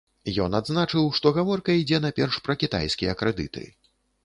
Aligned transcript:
Ён 0.45 0.55
адзначыў, 0.59 1.05
што 1.17 1.33
гаворка 1.35 1.77
ідзе 1.81 2.01
найперш 2.07 2.41
пра 2.49 2.57
кітайскія 2.65 3.17
крэдыты. 3.23 3.71